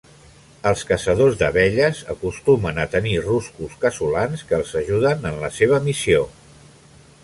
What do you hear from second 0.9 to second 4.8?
caçadors d'abelles acostumen a tenir ruscos casolans que els